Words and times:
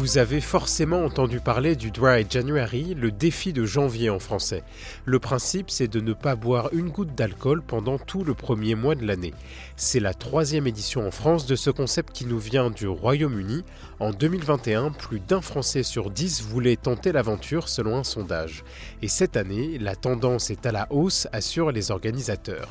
Vous 0.00 0.16
avez 0.16 0.40
forcément 0.40 1.04
entendu 1.04 1.40
parler 1.40 1.76
du 1.76 1.90
Dry 1.90 2.24
January, 2.26 2.94
le 2.94 3.10
défi 3.10 3.52
de 3.52 3.66
janvier 3.66 4.08
en 4.08 4.18
français. 4.18 4.62
Le 5.04 5.18
principe, 5.18 5.68
c'est 5.70 5.88
de 5.88 6.00
ne 6.00 6.14
pas 6.14 6.36
boire 6.36 6.70
une 6.72 6.88
goutte 6.88 7.14
d'alcool 7.14 7.60
pendant 7.60 7.98
tout 7.98 8.24
le 8.24 8.32
premier 8.32 8.74
mois 8.74 8.94
de 8.94 9.06
l'année. 9.06 9.34
C'est 9.76 10.00
la 10.00 10.14
troisième 10.14 10.66
édition 10.66 11.06
en 11.06 11.10
France 11.10 11.44
de 11.44 11.54
ce 11.54 11.68
concept 11.68 12.14
qui 12.14 12.24
nous 12.24 12.38
vient 12.38 12.70
du 12.70 12.88
Royaume-Uni. 12.88 13.62
En 13.98 14.10
2021, 14.10 14.90
plus 14.90 15.20
d'un 15.20 15.42
Français 15.42 15.82
sur 15.82 16.08
dix 16.08 16.40
voulait 16.40 16.76
tenter 16.76 17.12
l'aventure 17.12 17.68
selon 17.68 17.98
un 17.98 18.04
sondage. 18.04 18.64
Et 19.02 19.08
cette 19.08 19.36
année, 19.36 19.76
la 19.78 19.96
tendance 19.96 20.48
est 20.48 20.64
à 20.64 20.72
la 20.72 20.86
hausse, 20.88 21.28
assurent 21.30 21.72
les 21.72 21.90
organisateurs. 21.90 22.70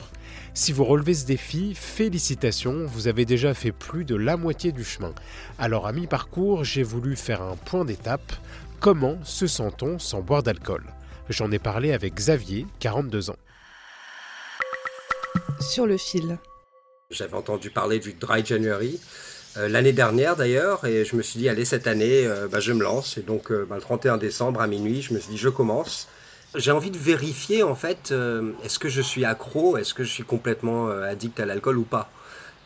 Si 0.53 0.71
vous 0.71 0.83
relevez 0.83 1.13
ce 1.13 1.25
défi, 1.25 1.73
félicitations, 1.75 2.85
vous 2.85 3.07
avez 3.07 3.25
déjà 3.25 3.53
fait 3.53 3.71
plus 3.71 4.05
de 4.05 4.15
la 4.15 4.37
moitié 4.37 4.71
du 4.71 4.83
chemin. 4.83 5.13
Alors 5.57 5.87
à 5.87 5.91
mi-parcours, 5.93 6.63
j'ai 6.63 6.83
voulu 6.83 7.15
faire 7.15 7.41
un 7.41 7.55
point 7.55 7.85
d'étape. 7.85 8.33
Comment 8.79 9.17
se 9.23 9.47
sent-on 9.47 9.99
sans 9.99 10.21
boire 10.21 10.43
d'alcool? 10.43 10.83
J'en 11.29 11.51
ai 11.51 11.59
parlé 11.59 11.93
avec 11.93 12.15
Xavier, 12.15 12.65
42 12.79 13.29
ans. 13.29 13.37
Sur 15.59 15.85
le 15.85 15.97
fil. 15.97 16.37
J'avais 17.11 17.35
entendu 17.35 17.69
parler 17.69 17.99
du 17.99 18.13
Dry 18.13 18.45
January 18.45 18.99
euh, 19.57 19.67
l'année 19.67 19.93
dernière 19.93 20.35
d'ailleurs, 20.35 20.85
et 20.85 21.05
je 21.05 21.15
me 21.15 21.23
suis 21.23 21.39
dit, 21.39 21.49
allez, 21.49 21.65
cette 21.65 21.87
année, 21.87 22.25
euh, 22.25 22.47
bah, 22.47 22.59
je 22.59 22.71
me 22.71 22.83
lance. 22.83 23.17
Et 23.17 23.21
donc, 23.21 23.51
euh, 23.51 23.65
bah, 23.67 23.75
le 23.75 23.81
31 23.81 24.17
décembre 24.17 24.61
à 24.61 24.67
minuit, 24.67 25.01
je 25.01 25.13
me 25.13 25.19
suis 25.19 25.31
dit, 25.31 25.37
je 25.37 25.49
commence. 25.49 26.07
J'ai 26.55 26.71
envie 26.71 26.89
de 26.89 26.97
vérifier 26.97 27.61
en 27.61 27.75
fait, 27.75 28.11
euh, 28.11 28.53
est-ce 28.63 28.79
que 28.79 28.89
je 28.89 29.01
suis 29.01 29.23
accro, 29.23 29.77
est-ce 29.77 29.93
que 29.93 30.03
je 30.03 30.09
suis 30.09 30.23
complètement 30.23 30.89
euh, 30.89 31.03
addict 31.03 31.39
à 31.39 31.45
l'alcool 31.45 31.77
ou 31.77 31.83
pas? 31.83 32.09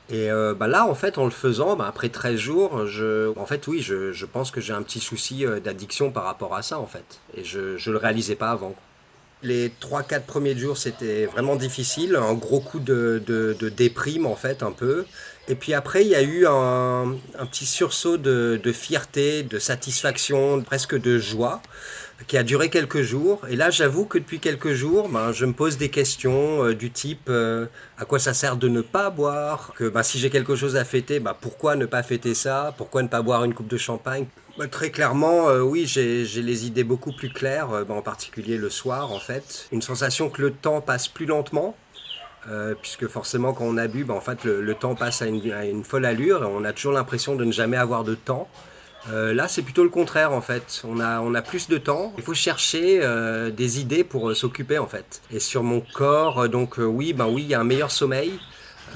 Et 0.09 0.31
euh, 0.31 0.53
bah 0.53 0.67
là, 0.67 0.85
en 0.85 0.95
fait, 0.95 1.17
en 1.17 1.25
le 1.25 1.31
faisant, 1.31 1.75
bah, 1.75 1.85
après 1.87 2.09
13 2.09 2.37
jours, 2.37 2.85
je, 2.87 3.37
en 3.37 3.45
fait, 3.45 3.67
oui, 3.67 3.81
je, 3.81 4.13
je 4.13 4.25
pense 4.25 4.51
que 4.51 4.61
j'ai 4.61 4.73
un 4.73 4.83
petit 4.83 4.99
souci 4.99 5.45
d'addiction 5.63 6.11
par 6.11 6.23
rapport 6.23 6.55
à 6.55 6.61
ça, 6.61 6.79
en 6.79 6.87
fait. 6.87 7.19
Et 7.35 7.43
je 7.43 7.59
ne 7.59 7.91
le 7.91 7.97
réalisais 7.97 8.35
pas 8.35 8.51
avant. 8.51 8.75
Les 9.43 9.69
3-4 9.69 10.21
premiers 10.21 10.57
jours, 10.57 10.77
c'était 10.77 11.25
vraiment 11.25 11.55
difficile, 11.55 12.15
un 12.15 12.33
gros 12.33 12.59
coup 12.59 12.79
de, 12.79 13.21
de, 13.25 13.55
de, 13.59 13.69
déprime, 13.69 14.25
en 14.25 14.35
fait, 14.35 14.61
un 14.63 14.71
peu. 14.71 15.05
Et 15.49 15.55
puis 15.55 15.73
après, 15.73 16.03
il 16.03 16.07
y 16.07 16.15
a 16.15 16.21
eu 16.21 16.47
un, 16.47 17.17
petit 17.51 17.65
sursaut 17.65 18.17
de, 18.17 18.59
de 18.63 18.71
fierté, 18.71 19.43
de 19.43 19.59
satisfaction, 19.59 20.61
presque 20.61 20.97
de 20.99 21.17
joie 21.17 21.61
qui 22.27 22.37
a 22.37 22.43
duré 22.43 22.69
quelques 22.69 23.01
jours. 23.01 23.41
Et 23.49 23.55
là, 23.55 23.69
j'avoue 23.69 24.05
que 24.05 24.17
depuis 24.17 24.39
quelques 24.39 24.73
jours, 24.73 25.09
ben, 25.09 25.31
je 25.31 25.45
me 25.45 25.53
pose 25.53 25.77
des 25.77 25.89
questions 25.89 26.63
euh, 26.63 26.75
du 26.75 26.91
type 26.91 27.27
euh, 27.29 27.65
à 27.97 28.05
quoi 28.05 28.19
ça 28.19 28.33
sert 28.33 28.55
de 28.57 28.67
ne 28.67 28.81
pas 28.81 29.09
boire? 29.09 29.73
Que 29.75 29.89
ben, 29.89 30.03
si 30.03 30.19
j'ai 30.19 30.29
quelque 30.29 30.55
chose 30.55 30.75
à 30.75 30.85
fêter, 30.85 31.19
ben, 31.19 31.35
pourquoi 31.39 31.75
ne 31.75 31.85
pas 31.85 32.03
fêter 32.03 32.33
ça? 32.33 32.73
Pourquoi 32.77 33.03
ne 33.03 33.07
pas 33.07 33.21
boire 33.21 33.43
une 33.43 33.53
coupe 33.53 33.67
de 33.67 33.77
champagne? 33.77 34.25
Ben, 34.57 34.69
Très 34.69 34.91
clairement, 34.91 35.49
euh, 35.49 35.61
oui, 35.61 35.85
j'ai 35.85 36.23
les 36.23 36.65
idées 36.65 36.83
beaucoup 36.83 37.11
plus 37.11 37.29
claires, 37.29 37.67
ben, 37.85 37.95
en 37.95 38.01
particulier 38.01 38.57
le 38.57 38.69
soir, 38.69 39.11
en 39.11 39.19
fait. 39.19 39.67
Une 39.71 39.81
sensation 39.81 40.29
que 40.29 40.41
le 40.41 40.51
temps 40.51 40.81
passe 40.81 41.07
plus 41.07 41.25
lentement. 41.25 41.75
Puisque 42.81 43.07
forcément 43.07 43.53
quand 43.53 43.65
on 43.65 43.77
a 43.77 43.87
bu, 43.87 44.03
ben, 44.03 44.13
en 44.13 44.21
fait, 44.21 44.43
le, 44.43 44.73
temps 44.75 44.95
passe 44.95 45.21
à 45.21 45.27
une, 45.27 45.83
folle 45.83 46.05
allure 46.05 46.43
et 46.43 46.47
on 46.47 46.63
a 46.63 46.73
toujours 46.73 46.93
l'impression 46.93 47.35
de 47.35 47.45
ne 47.45 47.51
jamais 47.51 47.77
avoir 47.77 48.03
de 48.03 48.15
temps. 48.15 48.47
Euh, 49.11 49.33
là, 49.33 49.47
c'est 49.47 49.61
plutôt 49.61 49.83
le 49.83 49.89
contraire 49.89 50.31
en 50.31 50.41
fait. 50.41 50.81
On 50.85 50.99
a, 50.99 51.41
plus 51.41 51.67
de 51.67 51.77
temps. 51.77 52.13
Il 52.17 52.23
faut 52.23 52.33
chercher 52.33 52.99
euh, 53.01 53.51
des 53.51 53.79
idées 53.79 54.03
pour 54.03 54.29
euh, 54.29 54.35
s'occuper 54.35 54.77
en 54.77 54.87
fait. 54.87 55.21
Et 55.31 55.39
sur 55.39 55.63
mon 55.63 55.81
corps, 55.93 56.47
donc 56.47 56.75
oui, 56.77 57.13
ben 57.13 57.27
oui, 57.27 57.43
il 57.43 57.49
y 57.49 57.53
a 57.53 57.59
un 57.59 57.65
meilleur 57.65 57.91
sommeil. 57.91 58.39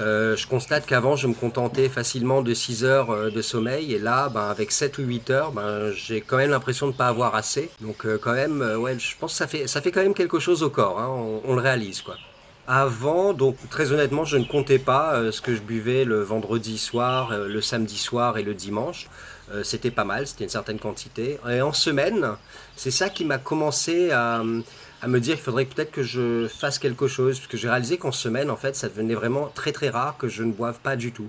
je 0.00 0.46
constate 0.46 0.86
qu'avant, 0.86 1.16
je 1.16 1.26
me 1.26 1.34
contentais 1.34 1.88
facilement 1.88 2.40
de 2.42 2.54
6 2.54 2.84
heures 2.84 3.30
de 3.30 3.42
sommeil. 3.42 3.92
Et 3.94 3.98
là, 3.98 4.28
ben, 4.30 4.48
avec 4.48 4.72
7 4.72 4.98
ou 4.98 5.02
8 5.02 5.30
heures, 5.30 5.52
ben, 5.52 5.92
j'ai 5.92 6.20
quand 6.20 6.38
même 6.38 6.50
l'impression 6.50 6.86
de 6.86 6.92
ne 6.92 6.96
pas 6.96 7.08
avoir 7.08 7.34
assez. 7.34 7.70
Donc 7.80 8.06
quand 8.22 8.32
même, 8.34 8.62
ouais, 8.78 8.98
je 8.98 9.16
pense 9.18 9.32
que 9.32 9.38
ça 9.38 9.46
fait, 9.46 9.66
ça 9.66 9.82
fait 9.82 9.92
quand 9.92 10.02
même 10.02 10.14
quelque 10.14 10.38
chose 10.38 10.62
au 10.62 10.70
corps. 10.70 10.98
Hein. 10.98 11.08
On, 11.08 11.42
on, 11.44 11.54
le 11.54 11.60
réalise 11.60 12.00
quoi. 12.00 12.16
Avant, 12.70 13.32
donc 13.32 13.56
très 13.70 13.92
honnêtement, 13.92 14.24
je 14.24 14.36
ne 14.36 14.44
comptais 14.44 14.78
pas 14.78 15.32
ce 15.32 15.40
que 15.40 15.54
je 15.54 15.60
buvais 15.60 16.04
le 16.04 16.20
vendredi 16.20 16.76
soir, 16.76 17.32
le 17.32 17.60
samedi 17.62 17.96
soir 17.96 18.36
et 18.36 18.42
le 18.42 18.52
dimanche. 18.52 19.08
Euh, 19.52 19.62
c'était 19.64 19.90
pas 19.90 20.04
mal, 20.04 20.26
c'était 20.26 20.44
une 20.44 20.50
certaine 20.50 20.78
quantité. 20.78 21.38
Et 21.48 21.62
en 21.62 21.72
semaine, 21.72 22.36
c'est 22.76 22.90
ça 22.90 23.08
qui 23.08 23.24
m'a 23.24 23.38
commencé 23.38 24.10
à, 24.10 24.42
me 24.42 25.18
dire 25.20 25.36
qu'il 25.36 25.44
faudrait 25.44 25.64
peut-être 25.64 25.90
que 25.90 26.02
je 26.02 26.48
fasse 26.48 26.78
quelque 26.78 27.08
chose, 27.08 27.38
parce 27.38 27.48
que 27.48 27.56
j'ai 27.56 27.68
réalisé 27.68 27.98
qu'en 27.98 28.12
semaine, 28.12 28.50
en 28.50 28.56
fait, 28.56 28.76
ça 28.76 28.88
devenait 28.88 29.14
vraiment 29.14 29.50
très 29.54 29.72
très 29.72 29.88
rare 29.88 30.16
que 30.18 30.28
je 30.28 30.42
ne 30.42 30.52
boive 30.52 30.78
pas 30.80 30.96
du 30.96 31.12
tout. 31.12 31.28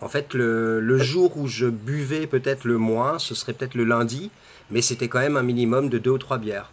En 0.00 0.08
fait, 0.08 0.32
le, 0.32 0.98
jour 0.98 1.36
où 1.36 1.48
je 1.48 1.66
buvais 1.66 2.26
peut-être 2.26 2.64
le 2.64 2.78
moins, 2.78 3.18
ce 3.18 3.34
serait 3.34 3.52
peut-être 3.52 3.74
le 3.74 3.84
lundi, 3.84 4.30
mais 4.70 4.80
c'était 4.80 5.08
quand 5.08 5.18
même 5.18 5.36
un 5.36 5.42
minimum 5.42 5.88
de 5.88 5.98
deux 5.98 6.12
ou 6.12 6.18
trois 6.18 6.38
bières. 6.38 6.70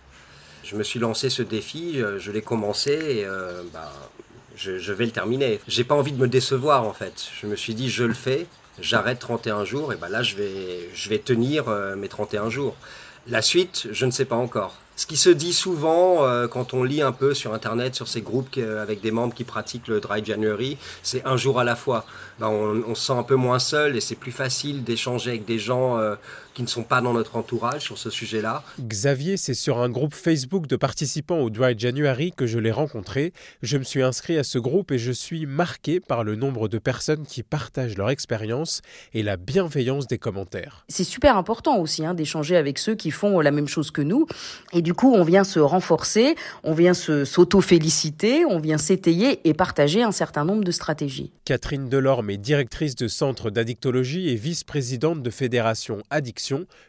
Je 0.65 0.75
me 0.75 0.81
suis 0.81 0.99
lancé 0.99 1.29
ce 1.29 1.43
défi, 1.43 1.99
je, 2.17 2.31
l'ai 2.31 2.41
commencé 2.41 2.91
et 2.91 3.25
euh, 3.25 3.61
bah, 3.71 3.91
je, 4.55 4.91
vais 4.91 5.05
le 5.05 5.11
terminer. 5.11 5.59
J'ai 5.67 5.83
pas 5.83 5.93
envie 5.93 6.11
de 6.11 6.17
me 6.17 6.27
décevoir 6.27 6.85
en 6.85 6.93
fait. 6.93 7.29
Je 7.39 7.45
me 7.45 7.55
suis 7.55 7.75
dit, 7.75 7.87
je 7.87 8.03
le 8.03 8.15
fais, 8.15 8.47
j'arrête 8.79 9.19
31 9.19 9.63
jours, 9.63 9.93
et 9.93 9.95
ben 9.95 10.09
là, 10.09 10.23
je 10.23 10.35
vais, 10.35 10.89
je 10.93 11.09
vais 11.09 11.19
tenir 11.19 11.69
euh, 11.69 11.95
mes 11.95 12.07
31 12.07 12.49
jours. 12.49 12.75
La 13.27 13.43
suite, 13.43 13.87
je 13.91 14.05
ne 14.07 14.11
sais 14.11 14.25
pas 14.25 14.35
encore. 14.35 14.75
Ce 14.97 15.05
qui 15.05 15.17
se 15.17 15.29
dit 15.29 15.51
souvent 15.51 16.25
euh, 16.25 16.47
quand 16.47 16.73
on 16.73 16.83
lit 16.83 17.01
un 17.01 17.11
peu 17.11 17.33
sur 17.33 17.53
Internet, 17.53 17.95
sur 17.95 18.07
ces 18.07 18.21
groupes 18.21 18.57
avec 18.57 19.01
des 19.01 19.11
membres 19.11 19.33
qui 19.33 19.43
pratiquent 19.43 19.89
le 19.89 19.99
Dry 19.99 20.23
January, 20.23 20.77
c'est 21.03 21.25
un 21.25 21.35
jour 21.35 21.59
à 21.59 21.65
la 21.65 21.75
fois. 21.75 22.05
Ben, 22.39 22.47
on, 22.47 22.95
se 22.95 23.07
sent 23.07 23.13
un 23.13 23.23
peu 23.23 23.35
moins 23.35 23.59
seul 23.59 23.97
et 23.97 24.01
c'est 24.01 24.15
plus 24.15 24.31
facile 24.31 24.83
d'échanger 24.83 25.31
avec 25.31 25.45
des 25.45 25.59
gens 25.59 25.97
euh, 25.97 26.15
qui 26.55 26.63
ne 26.63 26.67
sont 26.67 26.83
pas 26.83 27.01
dans 27.01 27.13
notre 27.13 27.35
entourage 27.35 27.83
sur 27.83 27.97
ce 27.97 28.09
sujet-là. 28.09 28.63
Xavier, 28.79 29.35
c'est 29.35 29.53
sur 29.53 29.79
un 29.79 29.89
groupe 29.89 30.15
Facebook 30.15 30.67
de 30.67 30.77
participants 30.77 31.39
au 31.39 31.49
Dry 31.49 31.77
January 31.77 32.31
que 32.35 32.47
je 32.47 32.57
l'ai 32.57 32.71
rencontré. 32.71 33.33
Je 33.61 33.77
me 33.77 33.83
suis 33.83 34.01
inscrit 34.01 34.37
à 34.37 34.43
ce 34.43 34.57
groupe 34.57 34.91
et 34.91 34.97
je 34.97 35.11
suis 35.11 35.45
marqué 35.45 35.99
par 35.99 36.23
le 36.23 36.35
nombre 36.35 36.69
de 36.69 36.77
personnes 36.77 37.25
qui 37.25 37.43
partagent 37.43 37.97
leur 37.97 38.09
expérience 38.09 38.81
et 39.13 39.21
la 39.21 39.35
bienveillance 39.35 40.07
des 40.07 40.17
commentaires. 40.17 40.85
C'est 40.87 41.03
super 41.03 41.35
important 41.35 41.77
aussi 41.77 42.05
hein, 42.05 42.13
d'échanger 42.13 42.55
avec 42.55 42.79
ceux 42.79 42.95
qui 42.95 43.11
font 43.11 43.41
la 43.41 43.51
même 43.51 43.67
chose 43.67 43.91
que 43.91 44.01
nous. 44.01 44.25
Et 44.71 44.81
du 44.81 44.93
coup, 44.93 45.13
on 45.13 45.23
vient 45.23 45.43
se 45.43 45.59
renforcer, 45.59 46.35
on 46.63 46.73
vient 46.73 46.93
s'auto-féliciter, 46.93 48.45
on 48.45 48.59
vient 48.59 48.77
s'étayer 48.77 49.45
et 49.47 49.53
partager 49.53 50.03
un 50.03 50.13
certain 50.13 50.45
nombre 50.45 50.63
de 50.63 50.71
stratégies. 50.71 51.33
Catherine 51.43 51.89
Delorme 51.89 52.29
est 52.29 52.37
directrice 52.37 52.95
de 52.95 53.09
centre 53.09 53.49
d'addictologie 53.49 54.29
et 54.29 54.35
vice-présidente 54.35 55.21
de 55.21 55.29
Fédération 55.29 56.01
Addiction 56.09 56.44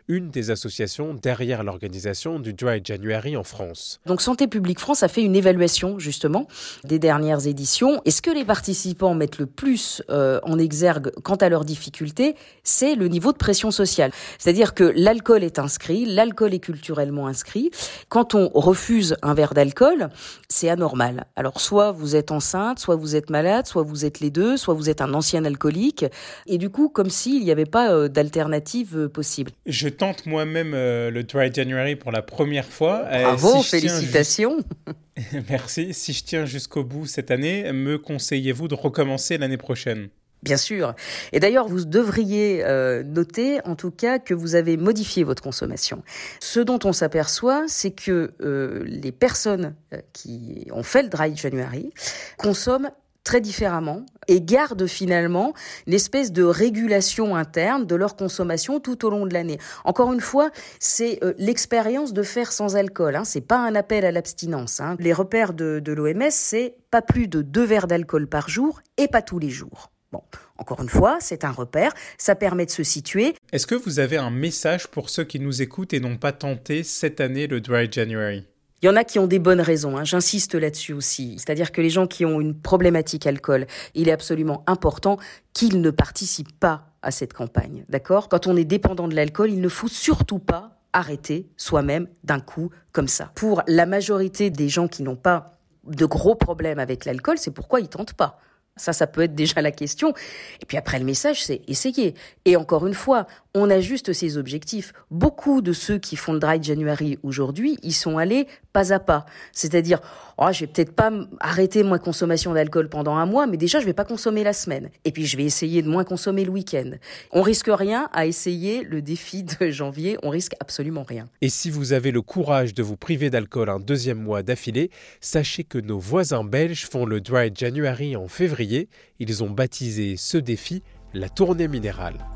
une 0.08 0.30
des 0.30 0.50
associations 0.50 1.14
derrière 1.14 1.64
l'organisation 1.64 2.38
du 2.38 2.52
Dry 2.52 2.80
January 2.84 3.36
en 3.36 3.44
France. 3.44 4.00
Donc 4.06 4.20
Santé 4.20 4.46
publique 4.46 4.80
France 4.80 5.02
a 5.02 5.08
fait 5.08 5.22
une 5.22 5.36
évaluation 5.36 5.98
justement 5.98 6.46
des 6.84 6.98
dernières 6.98 7.46
éditions. 7.46 8.00
Et 8.04 8.10
ce 8.10 8.22
que 8.22 8.30
les 8.30 8.44
participants 8.44 9.14
mettent 9.14 9.38
le 9.38 9.46
plus 9.46 10.02
euh, 10.10 10.40
en 10.42 10.58
exergue 10.58 11.12
quant 11.22 11.36
à 11.36 11.48
leurs 11.48 11.64
difficultés, 11.64 12.36
c'est 12.62 12.94
le 12.94 13.08
niveau 13.08 13.32
de 13.32 13.38
pression 13.38 13.70
sociale. 13.70 14.10
C'est-à-dire 14.38 14.74
que 14.74 14.84
l'alcool 14.96 15.44
est 15.44 15.58
inscrit, 15.58 16.04
l'alcool 16.04 16.54
est 16.54 16.60
culturellement 16.60 17.26
inscrit. 17.26 17.70
Quand 18.08 18.34
on 18.34 18.48
refuse 18.48 19.16
un 19.22 19.34
verre 19.34 19.54
d'alcool, 19.54 20.08
c'est 20.48 20.68
anormal. 20.68 21.26
Alors 21.36 21.60
soit 21.60 21.92
vous 21.92 22.16
êtes 22.16 22.30
enceinte, 22.30 22.78
soit 22.78 22.96
vous 22.96 23.16
êtes 23.16 23.30
malade, 23.30 23.66
soit 23.66 23.82
vous 23.82 24.04
êtes 24.04 24.20
les 24.20 24.30
deux, 24.30 24.56
soit 24.56 24.74
vous 24.74 24.90
êtes 24.90 25.00
un 25.00 25.14
ancien 25.14 25.44
alcoolique. 25.44 26.04
Et 26.46 26.58
du 26.58 26.70
coup, 26.70 26.88
comme 26.88 27.10
s'il 27.10 27.44
n'y 27.44 27.50
avait 27.50 27.66
pas 27.66 27.92
euh, 27.92 28.08
d'alternative 28.08 28.96
euh, 28.96 29.08
possible. 29.50 29.60
Je 29.66 29.88
tente 29.88 30.26
moi-même 30.26 30.72
euh, 30.74 31.10
le 31.10 31.24
Dry 31.24 31.52
January 31.52 31.96
pour 31.96 32.12
la 32.12 32.22
première 32.22 32.66
fois. 32.66 33.04
Euh, 33.06 33.22
Bravo, 33.22 33.62
félicitations. 33.62 34.58
Merci. 35.48 35.94
Si 35.94 36.12
je 36.12 36.24
tiens 36.24 36.44
jusqu'au 36.44 36.84
bout 36.84 37.06
cette 37.06 37.30
année, 37.30 37.72
me 37.72 37.98
conseillez-vous 37.98 38.68
de 38.68 38.74
recommencer 38.74 39.38
l'année 39.38 39.56
prochaine? 39.56 40.08
Bien 40.42 40.56
sûr. 40.56 40.94
Et 41.32 41.40
d'ailleurs, 41.40 41.66
vous 41.66 41.84
devriez 41.84 42.64
euh, 42.64 43.02
noter, 43.02 43.58
en 43.64 43.74
tout 43.74 43.90
cas, 43.90 44.18
que 44.18 44.34
vous 44.34 44.54
avez 44.54 44.76
modifié 44.76 45.24
votre 45.24 45.42
consommation. 45.42 46.02
Ce 46.40 46.60
dont 46.60 46.78
on 46.84 46.92
s'aperçoit, 46.92 47.64
c'est 47.66 47.90
que 47.90 48.32
euh, 48.40 48.84
les 48.86 49.12
personnes 49.12 49.74
qui 50.12 50.68
ont 50.72 50.82
fait 50.82 51.02
le 51.02 51.08
dry 51.08 51.34
January 51.34 51.90
consomment 52.36 52.90
très 53.26 53.40
différemment 53.40 54.06
et 54.28 54.40
gardent 54.40 54.86
finalement 54.86 55.52
l'espèce 55.86 56.32
de 56.32 56.44
régulation 56.44 57.34
interne 57.34 57.84
de 57.84 57.94
leur 57.96 58.14
consommation 58.14 58.78
tout 58.78 59.04
au 59.04 59.10
long 59.10 59.26
de 59.26 59.34
l'année. 59.34 59.58
Encore 59.84 60.12
une 60.12 60.20
fois, 60.20 60.50
c'est 60.78 61.18
l'expérience 61.36 62.12
de 62.12 62.22
faire 62.22 62.52
sans 62.52 62.76
alcool. 62.76 63.16
Hein. 63.16 63.24
C'est 63.24 63.40
pas 63.40 63.58
un 63.58 63.74
appel 63.74 64.04
à 64.04 64.12
l'abstinence. 64.12 64.80
Hein. 64.80 64.96
Les 65.00 65.12
repères 65.12 65.54
de, 65.54 65.80
de 65.80 65.92
l'OMS, 65.92 66.30
c'est 66.30 66.76
pas 66.92 67.02
plus 67.02 67.26
de 67.26 67.42
deux 67.42 67.64
verres 67.64 67.88
d'alcool 67.88 68.28
par 68.28 68.48
jour 68.48 68.80
et 68.96 69.08
pas 69.08 69.22
tous 69.22 69.40
les 69.40 69.50
jours. 69.50 69.90
Bon, 70.12 70.22
encore 70.56 70.80
une 70.80 70.88
fois, 70.88 71.18
c'est 71.20 71.44
un 71.44 71.50
repère, 71.50 71.92
ça 72.18 72.36
permet 72.36 72.64
de 72.64 72.70
se 72.70 72.84
situer. 72.84 73.34
Est-ce 73.52 73.66
que 73.66 73.74
vous 73.74 73.98
avez 73.98 74.18
un 74.18 74.30
message 74.30 74.86
pour 74.86 75.10
ceux 75.10 75.24
qui 75.24 75.40
nous 75.40 75.62
écoutent 75.62 75.92
et 75.94 76.00
n'ont 76.00 76.16
pas 76.16 76.32
tenté 76.32 76.84
cette 76.84 77.20
année 77.20 77.48
le 77.48 77.60
Dry 77.60 77.90
January? 77.90 78.46
Il 78.82 78.86
y 78.86 78.88
en 78.88 78.96
a 78.96 79.04
qui 79.04 79.18
ont 79.18 79.26
des 79.26 79.38
bonnes 79.38 79.60
raisons, 79.60 79.96
hein. 79.96 80.04
j'insiste 80.04 80.54
là-dessus 80.54 80.92
aussi. 80.92 81.34
C'est-à-dire 81.38 81.72
que 81.72 81.80
les 81.80 81.90
gens 81.90 82.06
qui 82.06 82.24
ont 82.24 82.40
une 82.40 82.54
problématique 82.54 83.26
alcool, 83.26 83.66
il 83.94 84.08
est 84.08 84.12
absolument 84.12 84.62
important 84.66 85.16
qu'ils 85.54 85.80
ne 85.80 85.90
participent 85.90 86.58
pas 86.58 86.90
à 87.02 87.10
cette 87.10 87.32
campagne. 87.32 87.84
D'accord? 87.88 88.28
Quand 88.28 88.46
on 88.46 88.56
est 88.56 88.64
dépendant 88.64 89.08
de 89.08 89.14
l'alcool, 89.14 89.50
il 89.50 89.60
ne 89.60 89.68
faut 89.68 89.88
surtout 89.88 90.38
pas 90.38 90.78
arrêter 90.92 91.48
soi-même 91.56 92.08
d'un 92.24 92.40
coup 92.40 92.70
comme 92.92 93.08
ça. 93.08 93.30
Pour 93.34 93.62
la 93.66 93.86
majorité 93.86 94.50
des 94.50 94.68
gens 94.68 94.88
qui 94.88 95.02
n'ont 95.02 95.16
pas 95.16 95.58
de 95.84 96.04
gros 96.04 96.34
problèmes 96.34 96.78
avec 96.78 97.04
l'alcool, 97.04 97.38
c'est 97.38 97.50
pourquoi 97.50 97.80
ils 97.80 97.88
tentent 97.88 98.14
pas. 98.14 98.40
Ça, 98.76 98.92
ça 98.92 99.06
peut 99.06 99.22
être 99.22 99.34
déjà 99.34 99.62
la 99.62 99.70
question. 99.70 100.12
Et 100.60 100.66
puis 100.66 100.76
après, 100.76 100.98
le 100.98 101.04
message, 101.06 101.42
c'est 101.42 101.62
essayer. 101.66 102.14
Et 102.44 102.56
encore 102.56 102.86
une 102.86 102.94
fois, 102.94 103.26
on 103.56 103.70
ajuste 103.70 104.12
ses 104.12 104.36
objectifs. 104.36 104.92
Beaucoup 105.10 105.62
de 105.62 105.72
ceux 105.72 105.98
qui 105.98 106.14
font 106.14 106.34
le 106.34 106.38
Dry 106.38 106.62
January 106.62 107.18
aujourd'hui, 107.22 107.78
ils 107.82 107.94
sont 107.94 108.18
allés 108.18 108.46
pas 108.74 108.92
à 108.92 109.00
pas. 109.00 109.24
C'est-à-dire, 109.52 110.00
oh, 110.36 110.48
je 110.52 110.60
vais 110.60 110.66
peut-être 110.66 110.92
pas 110.92 111.10
arrêter 111.40 111.82
ma 111.82 111.98
consommation 111.98 112.52
d'alcool 112.52 112.90
pendant 112.90 113.16
un 113.16 113.24
mois, 113.24 113.46
mais 113.46 113.56
déjà, 113.56 113.80
je 113.80 113.86
vais 113.86 113.94
pas 113.94 114.04
consommer 114.04 114.44
la 114.44 114.52
semaine. 114.52 114.90
Et 115.06 115.10
puis, 115.10 115.24
je 115.24 115.38
vais 115.38 115.44
essayer 115.44 115.80
de 115.80 115.88
moins 115.88 116.04
consommer 116.04 116.44
le 116.44 116.50
week-end. 116.50 116.90
On 117.32 117.40
risque 117.40 117.70
rien 117.72 118.10
à 118.12 118.26
essayer 118.26 118.84
le 118.84 119.00
défi 119.00 119.42
de 119.42 119.70
janvier. 119.70 120.18
On 120.22 120.28
risque 120.28 120.52
absolument 120.60 121.04
rien. 121.08 121.26
Et 121.40 121.48
si 121.48 121.70
vous 121.70 121.94
avez 121.94 122.10
le 122.10 122.20
courage 122.20 122.74
de 122.74 122.82
vous 122.82 122.98
priver 122.98 123.30
d'alcool 123.30 123.70
un 123.70 123.80
deuxième 123.80 124.20
mois 124.20 124.42
d'affilée, 124.42 124.90
sachez 125.22 125.64
que 125.64 125.78
nos 125.78 125.98
voisins 125.98 126.44
belges 126.44 126.86
font 126.86 127.06
le 127.06 127.22
Dry 127.22 127.50
January 127.54 128.16
en 128.16 128.28
février. 128.28 128.90
Ils 129.18 129.42
ont 129.42 129.50
baptisé 129.50 130.16
ce 130.18 130.36
défi 130.36 130.82
la 131.14 131.30
tournée 131.30 131.68
minérale. 131.68 132.35